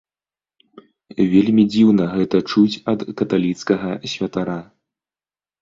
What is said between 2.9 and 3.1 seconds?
ад